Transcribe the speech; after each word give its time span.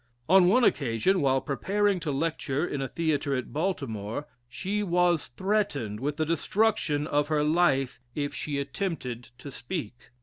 On 0.27 0.47
one 0.47 0.63
occasion, 0.63 1.21
while 1.21 1.41
preparing 1.41 1.99
to 1.99 2.09
lecture 2.09 2.65
in 2.65 2.81
a 2.81 2.87
theatre 2.87 3.35
at 3.35 3.53
Baltimore, 3.53 4.25
she 4.49 4.81
was 4.81 5.27
threatened 5.27 5.99
with 5.99 6.17
the 6.17 6.25
destruction 6.25 7.05
of 7.05 7.27
her 7.27 7.43
life 7.43 7.99
if 8.15 8.33
she 8.33 8.57
attempted 8.57 9.29
to 9.37 9.51
speak. 9.51 10.09